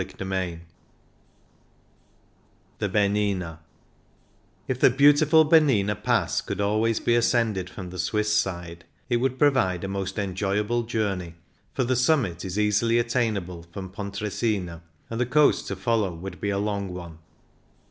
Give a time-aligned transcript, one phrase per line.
[0.01, 0.61] CHAPTER III
[2.79, 3.59] THE BERNINA
[4.67, 9.37] If the beautiful Bernina Pass could always be ascended from the Swiss side, it would
[9.37, 11.35] provide a most enjoyable journey,
[11.75, 16.41] for the summit is easily attainable from Pontre sina, and the coast to follow would
[16.41, 17.19] be a long one.